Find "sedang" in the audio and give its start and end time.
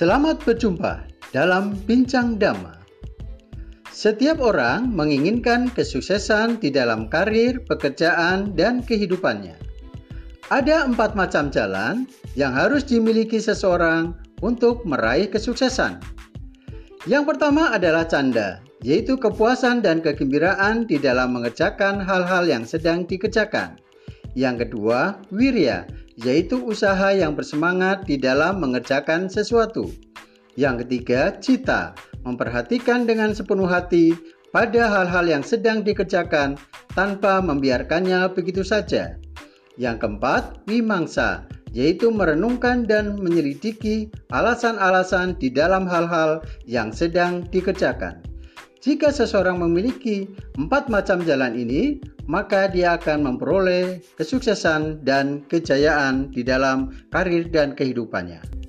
22.64-23.04, 35.46-35.80, 46.90-47.46